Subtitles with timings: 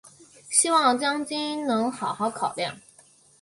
[0.49, 2.81] 希望将军能好好考量！